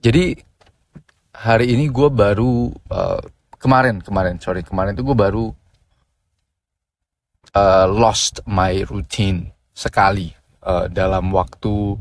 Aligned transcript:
jadi 0.00 0.32
hari 1.36 1.76
ini 1.76 1.92
gue 1.92 2.08
baru 2.08 2.72
uh, 2.88 3.20
kemarin 3.60 4.00
kemarin 4.00 4.40
sorry 4.40 4.64
kemarin 4.64 4.96
itu 4.96 5.04
gue 5.04 5.16
baru 5.16 5.52
uh, 7.52 7.86
lost 7.88 8.40
my 8.48 8.80
routine 8.88 9.52
sekali 9.76 10.32
uh, 10.64 10.88
dalam 10.88 11.28
waktu 11.30 11.96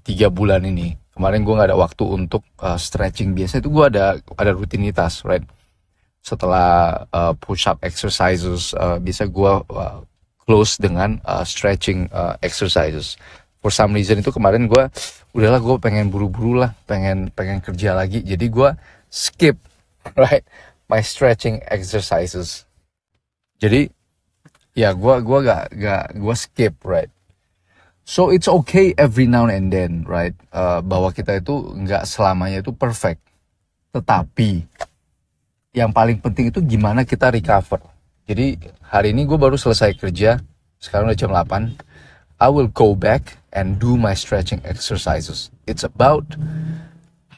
tiga 0.00 0.32
bulan 0.32 0.64
ini. 0.64 0.96
Kemarin 1.12 1.44
gue 1.44 1.52
nggak 1.52 1.68
ada 1.68 1.76
waktu 1.76 2.00
untuk 2.08 2.40
uh, 2.64 2.80
stretching. 2.80 3.36
Biasa 3.36 3.60
itu 3.60 3.68
gue 3.68 3.84
ada 3.84 4.16
ada 4.16 4.56
rutinitas 4.56 5.20
right? 5.28 5.44
Setelah 6.24 7.04
uh, 7.12 7.36
push 7.36 7.68
up 7.68 7.76
exercises 7.84 8.72
uh, 8.72 8.96
bisa 8.96 9.28
gue 9.28 9.52
uh, 9.68 10.00
close 10.40 10.80
dengan 10.80 11.20
uh, 11.28 11.44
stretching 11.44 12.08
uh, 12.16 12.40
exercises 12.40 13.20
for 13.58 13.74
some 13.74 13.94
reason 13.94 14.22
itu 14.22 14.30
kemarin 14.30 14.70
gue 14.70 14.86
udahlah 15.34 15.58
gue 15.58 15.76
pengen 15.82 16.08
buru-buru 16.08 16.62
lah 16.62 16.74
pengen 16.86 17.30
pengen 17.34 17.58
kerja 17.62 17.94
lagi. 17.94 18.22
Jadi 18.22 18.46
gue 18.50 18.70
skip 19.10 19.58
right 20.20 20.44
my 20.88 21.02
stretching 21.04 21.60
exercises. 21.68 22.64
Jadi 23.58 23.90
ya 24.78 24.94
gue 24.94 25.14
gua 25.26 25.38
gak 25.42 25.64
gak 25.74 26.04
gue 26.14 26.34
skip 26.38 26.74
right. 26.86 27.10
So 28.08 28.32
it's 28.32 28.48
okay 28.48 28.96
every 28.96 29.28
now 29.28 29.44
and 29.52 29.68
then 29.68 30.08
right 30.08 30.32
uh, 30.54 30.80
bahwa 30.80 31.12
kita 31.12 31.44
itu 31.44 31.76
nggak 31.76 32.08
selamanya 32.08 32.64
itu 32.64 32.72
perfect. 32.72 33.20
Tetapi 33.92 34.64
yang 35.76 35.92
paling 35.92 36.16
penting 36.16 36.48
itu 36.48 36.64
gimana 36.64 37.04
kita 37.04 37.28
recover. 37.28 37.84
Jadi 38.24 38.56
hari 38.80 39.12
ini 39.12 39.28
gue 39.28 39.36
baru 39.36 39.60
selesai 39.60 39.92
kerja 39.96 40.40
sekarang 40.78 41.10
udah 41.10 41.18
jam 41.18 41.32
8 41.34 41.74
I 42.38 42.48
will 42.48 42.70
go 42.70 42.94
back 42.94 43.37
and 43.52 43.78
do 43.80 43.96
my 43.96 44.12
stretching 44.12 44.60
exercises. 44.64 45.50
It's 45.66 45.84
about 45.84 46.36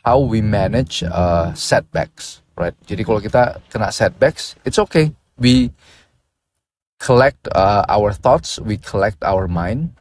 how 0.04 0.20
we 0.20 0.40
manage 0.40 1.04
uh, 1.04 1.52
setbacks, 1.54 2.42
right? 2.56 2.74
Jadi 2.88 3.04
kalau 3.04 3.20
kita 3.20 3.60
kena 3.68 3.92
setbacks, 3.92 4.56
it's 4.64 4.80
okay. 4.80 5.12
We 5.40 5.72
collect 7.00 7.48
uh, 7.52 7.84
our 7.88 8.12
thoughts, 8.12 8.60
we 8.60 8.76
collect 8.76 9.22
our 9.24 9.48
mind. 9.48 9.96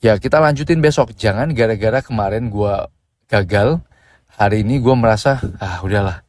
Ya 0.00 0.16
kita 0.16 0.40
lanjutin 0.40 0.80
besok. 0.80 1.12
Jangan 1.12 1.52
gara-gara 1.52 2.00
kemarin 2.00 2.48
gue 2.48 2.74
gagal, 3.28 3.84
hari 4.40 4.64
ini 4.64 4.80
gue 4.80 4.96
merasa 4.96 5.36
ah 5.60 5.84
udahlah. 5.84 6.24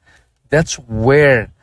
That's 0.51 0.75
where 0.83 1.55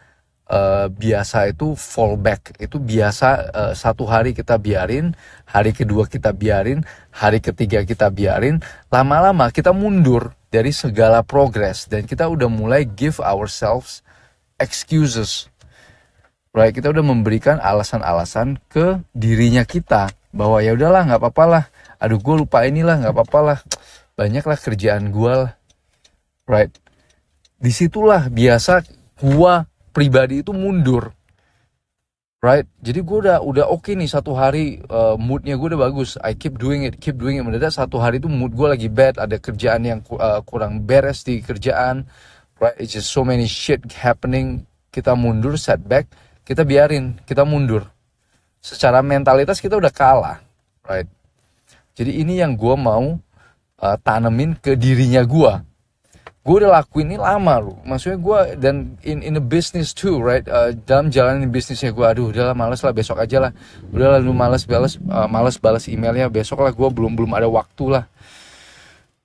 uh, 0.48 0.90
biasa 0.90 1.52
itu 1.52 1.76
fallback 1.78 2.56
itu 2.58 2.80
biasa 2.80 3.28
uh, 3.52 3.72
satu 3.76 4.08
hari 4.08 4.32
kita 4.34 4.56
biarin 4.56 5.14
hari 5.48 5.76
kedua 5.76 6.08
kita 6.08 6.32
biarin 6.34 6.82
hari 7.14 7.38
ketiga 7.38 7.84
kita 7.84 8.08
biarin 8.08 8.58
lama-lama 8.90 9.52
kita 9.52 9.70
mundur 9.70 10.34
dari 10.48 10.72
segala 10.72 11.20
progress 11.20 11.84
dan 11.86 12.08
kita 12.08 12.24
udah 12.24 12.48
mulai 12.48 12.88
give 12.88 13.20
ourselves 13.20 14.00
excuses. 14.60 15.48
Right? 16.52 16.74
Kita 16.74 16.90
udah 16.90 17.04
memberikan 17.04 17.60
alasan-alasan 17.62 18.58
ke 18.66 18.98
dirinya 19.12 19.62
kita 19.62 20.10
bahwa 20.32 20.64
ya 20.64 20.74
udahlah 20.74 21.06
nggak 21.06 21.20
apa-apa 21.22 21.44
lah. 21.46 21.64
Aduh 22.02 22.18
gue 22.18 22.34
lupa 22.44 22.64
inilah 22.66 22.98
nggak 22.98 23.14
apa-apa 23.14 23.40
lah. 23.44 23.58
Banyaklah 24.18 24.58
kerjaan 24.58 25.14
gue 25.14 25.32
lah. 25.46 25.52
Right? 26.48 26.72
Di 27.60 27.70
situlah 27.70 28.26
biasa 28.32 28.82
gue 29.20 29.54
pribadi 29.90 30.40
itu 30.40 30.54
mundur. 30.54 31.12
Right? 32.38 32.70
Jadi 32.78 33.02
gue 33.02 33.18
udah 33.26 33.42
udah 33.42 33.66
oke 33.66 33.90
okay 33.90 33.98
nih 33.98 34.06
satu 34.06 34.30
hari 34.30 34.78
uh, 34.86 35.18
moodnya 35.18 35.58
gue 35.58 35.74
udah 35.74 35.90
bagus. 35.90 36.14
I 36.22 36.38
keep 36.38 36.54
doing 36.54 36.86
it 36.86 37.02
keep 37.02 37.18
doing 37.18 37.34
it. 37.34 37.42
Mendadak 37.42 37.74
satu 37.74 37.98
hari 37.98 38.22
itu 38.22 38.30
mood 38.30 38.54
gue 38.54 38.68
lagi 38.70 38.86
bad 38.86 39.18
ada 39.18 39.42
kerjaan 39.42 39.82
yang 39.82 40.00
uh, 40.14 40.38
kurang 40.46 40.86
beres 40.86 41.26
di 41.26 41.42
kerjaan. 41.42 42.06
Right? 42.62 42.78
It's 42.78 42.94
just 42.94 43.10
so 43.10 43.26
many 43.26 43.50
shit 43.50 43.82
happening. 43.98 44.70
Kita 44.94 45.18
mundur 45.18 45.58
setback 45.58 46.06
kita 46.46 46.62
biarin 46.62 47.18
kita 47.26 47.42
mundur. 47.42 47.90
Secara 48.62 49.02
mentalitas 49.02 49.58
kita 49.58 49.74
udah 49.74 49.90
kalah. 49.90 50.38
Right? 50.86 51.10
Jadi 51.98 52.22
ini 52.22 52.38
yang 52.38 52.54
gue 52.54 52.74
mau 52.78 53.18
uh, 53.82 53.96
tanemin 53.98 54.54
ke 54.54 54.78
dirinya 54.78 55.26
gue 55.26 55.52
gue 56.48 56.64
udah 56.64 56.80
lakuin 56.80 57.12
ini 57.12 57.20
lama 57.20 57.60
lu. 57.60 57.76
Maksudnya 57.84 58.16
gue 58.16 58.38
dan 58.56 58.96
in 59.04 59.20
in 59.20 59.36
a 59.36 59.44
business 59.44 59.92
too 59.92 60.16
right? 60.16 60.48
Uh, 60.48 60.72
dalam 60.88 61.12
jalanin 61.12 61.52
bisnisnya 61.52 61.92
gue 61.92 62.06
aduh 62.08 62.32
udahlah 62.32 62.56
males 62.56 62.80
lah 62.80 62.96
besok 62.96 63.20
aja 63.20 63.36
lah. 63.36 63.52
Udahlah 63.92 64.16
lu 64.16 64.32
males 64.32 64.64
balas 64.64 64.96
uh, 64.96 65.28
males 65.28 65.60
balas 65.60 65.84
emailnya 65.92 66.32
besok 66.32 66.64
lah. 66.64 66.72
Gue 66.72 66.88
belum 66.88 67.12
belum 67.20 67.36
ada 67.36 67.44
waktu 67.52 68.00
lah. 68.00 68.08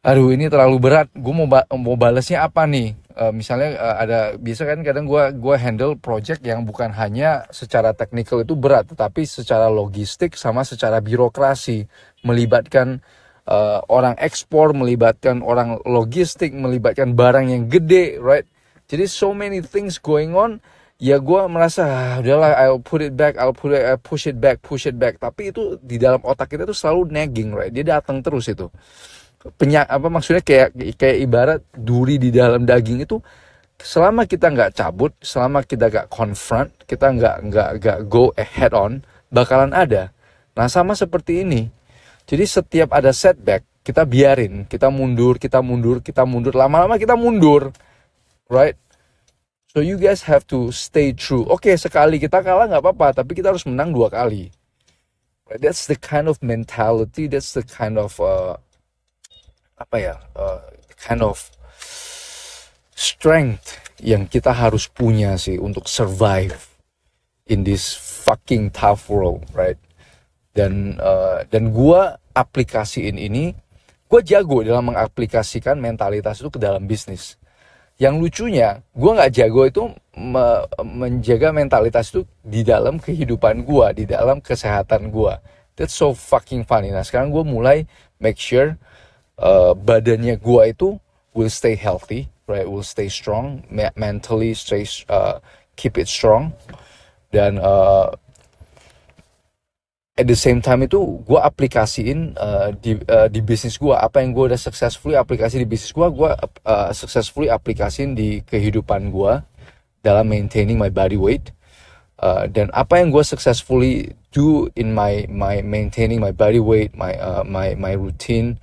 Aduh 0.04 0.36
ini 0.36 0.52
terlalu 0.52 0.84
berat. 0.84 1.08
Gue 1.16 1.32
mau 1.32 1.48
ba 1.48 1.64
mau 1.72 1.96
balasnya 1.96 2.44
apa 2.44 2.68
nih? 2.68 2.92
Uh, 3.16 3.32
misalnya 3.32 3.80
uh, 3.80 3.96
ada 4.04 4.20
bisa 4.36 4.68
kan 4.68 4.84
kadang 4.84 5.06
gue 5.06 5.24
gua 5.38 5.54
handle 5.54 5.94
project 5.94 6.42
yang 6.42 6.66
bukan 6.66 6.90
hanya 6.92 7.46
secara 7.54 7.94
teknikal 7.94 8.42
itu 8.42 8.58
berat 8.58 8.90
tetapi 8.90 9.22
secara 9.22 9.70
logistik 9.70 10.34
sama 10.34 10.66
secara 10.66 10.98
birokrasi 10.98 11.86
melibatkan 12.26 13.06
uh, 13.48 13.80
orang 13.92 14.16
ekspor, 14.20 14.72
melibatkan 14.72 15.44
orang 15.44 15.80
logistik, 15.84 16.52
melibatkan 16.56 17.16
barang 17.16 17.52
yang 17.52 17.64
gede, 17.68 18.20
right? 18.20 18.48
Jadi 18.88 19.08
so 19.08 19.31
many 19.31 19.64
things 19.64 19.98
going 20.00 20.36
on. 20.36 20.59
Ya 21.04 21.20
gue 21.20 21.42
merasa 21.52 21.84
ah, 21.84 22.16
udahlah 22.24 22.56
I'll 22.64 22.80
put 22.80 23.04
it 23.04 23.12
back, 23.12 23.36
I'll 23.36 23.52
put 23.52 23.76
it, 23.76 23.84
I'll 23.84 24.00
push 24.00 24.24
it 24.24 24.40
back, 24.40 24.64
push 24.64 24.88
it 24.88 24.96
back. 24.96 25.20
Tapi 25.20 25.52
itu 25.52 25.76
di 25.84 26.00
dalam 26.00 26.24
otak 26.24 26.56
kita 26.56 26.64
tuh 26.64 26.78
selalu 26.78 27.12
nagging, 27.12 27.52
right? 27.52 27.74
Dia 27.74 28.00
datang 28.00 28.24
terus 28.24 28.48
itu. 28.48 28.72
Penyak 29.60 29.92
apa 29.92 30.08
maksudnya 30.08 30.40
kayak 30.40 30.72
kayak 30.96 31.18
ibarat 31.20 31.60
duri 31.75 32.16
di 32.16 32.31
dalam 32.31 32.64
daging 32.64 33.04
itu 33.04 33.20
selama 33.84 34.24
kita 34.24 34.48
nggak 34.48 34.80
cabut, 34.80 35.12
selama 35.20 35.68
kita 35.68 35.92
nggak 35.92 36.08
confront, 36.08 36.72
kita 36.88 37.12
nggak 37.12 37.36
nggak 37.52 37.70
nggak 37.84 38.00
go 38.08 38.31
ahead 38.40 38.72
on, 38.72 39.04
bakalan 39.28 39.75
ada. 39.75 40.16
Nah 40.56 40.72
sama 40.72 40.96
seperti 40.96 41.44
ini, 41.44 41.68
jadi 42.24 42.46
setiap 42.48 42.90
ada 42.96 43.12
setback, 43.12 43.68
kita 43.84 44.08
biarin, 44.08 44.64
kita 44.64 44.88
mundur, 44.88 45.36
kita 45.36 45.60
mundur, 45.60 46.00
kita 46.00 46.24
mundur, 46.24 46.56
lama-lama 46.56 46.96
kita 46.96 47.20
mundur, 47.20 47.76
right? 48.48 48.80
So 49.74 49.82
you 49.82 49.98
guys 49.98 50.24
have 50.30 50.46
to 50.54 50.70
stay 50.70 51.12
true. 51.18 51.44
Oke, 51.50 51.74
okay, 51.74 51.76
sekali 51.76 52.22
kita 52.22 52.46
kalah 52.46 52.70
nggak 52.70 52.84
apa-apa, 52.86 53.26
tapi 53.26 53.34
kita 53.34 53.50
harus 53.52 53.66
menang 53.66 53.90
dua 53.92 54.08
kali. 54.08 54.54
Right? 55.50 55.60
That's 55.60 55.90
the 55.90 55.98
kind 55.98 56.30
of 56.30 56.40
mentality, 56.40 57.28
that's 57.28 57.52
the 57.52 57.66
kind 57.66 57.98
of 58.00 58.16
uh, 58.22 58.56
apa 59.76 59.98
ya, 59.98 60.16
uh, 60.38 60.64
kind 60.96 61.26
of 61.26 61.52
strength 62.94 63.82
yang 64.00 64.30
kita 64.30 64.54
harus 64.56 64.88
punya 64.88 65.36
sih 65.36 65.60
untuk 65.60 65.90
survive 65.90 66.72
in 67.50 67.68
this 67.68 67.98
fucking 67.98 68.72
tough 68.72 69.12
world, 69.12 69.44
right? 69.52 69.76
Dan 70.53 70.97
uh, 71.02 71.41
dan 71.50 71.74
gue 71.74 72.02
aplikasiin 72.34 73.18
ini 73.18 73.53
gue 74.09 74.22
jago 74.22 74.62
dalam 74.62 74.94
mengaplikasikan 74.94 75.81
mentalitas 75.81 76.41
itu 76.41 76.50
ke 76.53 76.62
dalam 76.62 76.86
bisnis. 76.86 77.41
Yang 77.97 78.16
lucunya 78.22 78.81
gue 78.94 79.12
nggak 79.12 79.34
jago 79.34 79.62
itu 79.66 79.84
me 80.13 80.66
menjaga 80.81 81.50
mentalitas 81.50 82.13
itu 82.13 82.25
di 82.46 82.62
dalam 82.62 83.02
kehidupan 83.02 83.66
gue 83.66 83.88
di 83.97 84.06
dalam 84.06 84.42
kesehatan 84.42 85.09
gue 85.09 85.34
that's 85.74 85.94
so 85.94 86.13
fucking 86.13 86.66
funny. 86.66 86.94
Nah 86.94 87.02
sekarang 87.02 87.34
gue 87.34 87.42
mulai 87.46 87.86
make 88.22 88.38
sure 88.38 88.78
uh, 89.42 89.74
badannya 89.74 90.38
gue 90.38 90.63
itu 90.69 90.97
will 91.34 91.50
stay 91.50 91.74
healthy 91.74 92.30
right? 92.46 92.69
Will 92.69 92.86
stay 92.86 93.09
strong 93.09 93.66
mentally 93.97 94.53
stay 94.53 94.86
uh, 95.09 95.42
keep 95.75 95.97
it 95.97 96.08
strong. 96.08 96.53
Dan 97.34 97.58
uh, 97.58 98.13
at 100.13 100.29
the 100.29 100.38
same 100.38 100.62
time 100.62 100.85
itu 100.85 101.01
gue 101.25 101.40
aplikasiin 101.41 102.38
uh, 102.38 102.69
di 102.78 102.94
uh, 103.09 103.25
di 103.25 103.41
bisnis 103.41 103.81
gue 103.81 103.94
apa 103.97 104.22
yang 104.22 104.29
gue 104.38 104.53
udah 104.53 104.62
successfully 104.62 105.18
aplikasi 105.18 105.57
di 105.57 105.66
bisnis 105.66 105.90
gue 105.90 106.06
gue 106.06 106.29
uh, 106.69 106.89
successfully 106.94 107.50
aplikasiin 107.50 108.13
di 108.13 108.45
kehidupan 108.45 109.10
gue 109.10 109.33
dalam 110.06 110.30
maintaining 110.30 110.77
my 110.77 110.94
body 110.94 111.18
weight. 111.18 111.50
Uh, 112.21 112.45
dan 112.45 112.69
apa 112.77 113.01
yang 113.01 113.10
gue 113.10 113.25
successfully 113.25 114.13
do 114.30 114.69
in 114.77 114.94
my 114.94 115.25
my 115.33 115.65
maintaining 115.65 116.21
my 116.21 116.31
body 116.31 116.62
weight 116.62 116.94
my 116.94 117.18
uh, 117.18 117.42
my 117.42 117.74
my 117.74 117.98
routine 117.98 118.62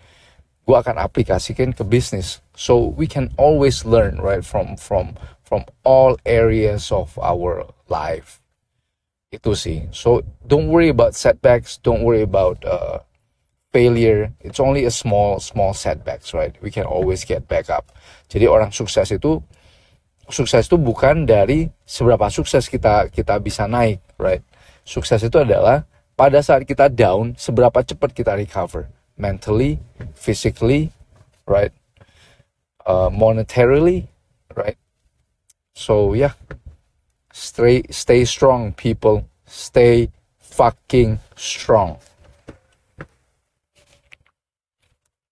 gue 0.71 0.77
akan 0.79 1.03
aplikasikan 1.03 1.75
ke 1.75 1.83
bisnis. 1.83 2.39
So 2.55 2.79
we 2.79 3.11
can 3.11 3.35
always 3.35 3.83
learn 3.83 4.23
right 4.23 4.47
from 4.47 4.79
from 4.79 5.19
from 5.43 5.67
all 5.83 6.15
areas 6.23 6.95
of 6.95 7.19
our 7.19 7.67
life 7.91 8.39
itu 9.31 9.55
sih. 9.55 9.87
So 9.95 10.27
don't 10.43 10.67
worry 10.67 10.91
about 10.91 11.15
setbacks. 11.15 11.79
Don't 11.79 12.03
worry 12.03 12.27
about 12.27 12.59
uh, 12.67 13.07
failure. 13.71 14.35
It's 14.43 14.59
only 14.59 14.85
a 14.85 14.91
small 14.91 15.39
small 15.39 15.71
setbacks 15.71 16.35
right? 16.35 16.55
We 16.59 16.75
can 16.75 16.85
always 16.85 17.23
get 17.23 17.47
back 17.47 17.71
up. 17.71 17.95
Jadi 18.27 18.51
orang 18.51 18.75
sukses 18.75 19.15
itu 19.15 19.39
sukses 20.27 20.67
itu 20.67 20.79
bukan 20.79 21.27
dari 21.27 21.71
seberapa 21.87 22.27
sukses 22.31 22.67
kita 22.67 23.07
kita 23.15 23.39
bisa 23.39 23.71
naik 23.71 24.03
right? 24.19 24.43
Sukses 24.83 25.23
itu 25.23 25.39
adalah 25.39 25.87
pada 26.19 26.43
saat 26.43 26.67
kita 26.67 26.91
down 26.91 27.39
seberapa 27.39 27.87
cepat 27.87 28.11
kita 28.11 28.35
recover. 28.35 28.91
Mentally 29.15 29.79
physically 30.19 30.91
right? 31.47 31.71
Uh, 32.83 33.07
monetarily, 33.15 34.11
right? 34.59 34.75
So 35.79 36.19
yeah, 36.19 36.35
stay 37.33 37.83
stay 37.91 38.25
strong, 38.25 38.73
people. 38.73 39.27
Stay 39.47 40.11
fucking 40.39 41.21
strong. 41.37 41.99